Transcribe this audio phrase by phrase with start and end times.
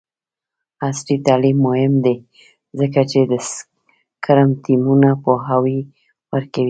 [0.87, 2.15] عصري تعلیم مهم دی
[2.79, 5.79] ځکه چې د سکرم ټیمونو پوهاوی
[6.33, 6.59] ورکوي.